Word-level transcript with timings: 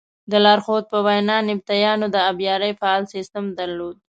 د 0.31 0.33
لارښود 0.45 0.83
په 0.91 0.97
وینا 1.05 1.37
نبطیانو 1.49 2.05
د 2.11 2.17
ابیارۍ 2.31 2.71
فعال 2.79 3.03
سیسټم 3.13 3.45
درلود. 3.59 3.95